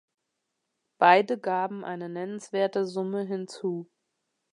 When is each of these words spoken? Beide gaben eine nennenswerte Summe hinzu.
Beide 0.97 1.37
gaben 1.37 1.85
eine 1.85 2.09
nennenswerte 2.09 2.87
Summe 2.87 3.21
hinzu. 3.21 3.87